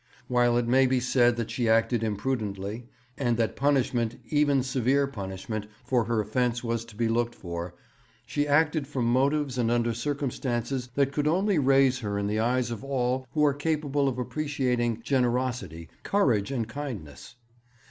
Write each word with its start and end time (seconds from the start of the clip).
While 0.27 0.57
it 0.57 0.67
may 0.67 0.87
be 0.87 0.99
said 0.99 1.35
that 1.35 1.51
she 1.51 1.69
acted 1.69 2.01
imprudently, 2.03 2.87
and 3.19 3.37
that 3.37 3.55
punishment, 3.55 4.13
and 4.15 4.33
even 4.33 4.63
severe 4.63 5.05
punishment, 5.05 5.67
for 5.83 6.05
her 6.05 6.19
offence 6.19 6.63
was 6.63 6.83
to 6.85 6.95
be 6.95 7.07
looked 7.07 7.35
for, 7.35 7.75
she 8.25 8.47
acted 8.47 8.87
from 8.87 9.05
motives 9.05 9.59
and 9.59 9.69
under 9.69 9.93
circumstances 9.93 10.89
that 10.95 11.11
could 11.11 11.27
only 11.27 11.59
raise 11.59 11.99
her 11.99 12.17
in 12.17 12.25
the 12.25 12.39
eyes 12.39 12.71
of 12.71 12.83
all 12.83 13.27
who 13.33 13.45
are 13.45 13.53
capable 13.53 14.07
of 14.07 14.17
appreciating 14.17 15.03
generosity, 15.03 15.87
courage, 16.01 16.49
and 16.49 16.67
kindness. 16.67 17.35